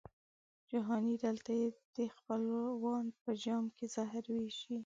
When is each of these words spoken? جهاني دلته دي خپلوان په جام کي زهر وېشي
جهاني 0.71 1.15
دلته 1.25 1.51
دي 1.95 2.05
خپلوان 2.17 3.05
په 3.21 3.29
جام 3.43 3.65
کي 3.77 3.85
زهر 3.95 4.23
وېشي 4.35 4.75